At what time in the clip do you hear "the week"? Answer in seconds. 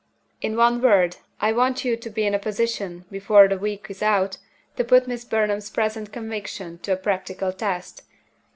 3.47-3.85